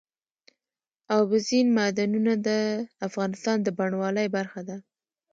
[1.17, 2.49] اوبزین معدنونه د
[3.07, 4.77] افغانستان د بڼوالۍ برخه ده.